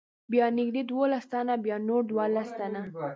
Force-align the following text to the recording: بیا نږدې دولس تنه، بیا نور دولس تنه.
بیا 0.31 0.45
نږدې 0.57 0.81
دولس 0.91 1.25
تنه، 1.31 1.55
بیا 1.65 1.77
نور 1.87 2.01
دولس 2.11 2.49
تنه. 2.57 2.81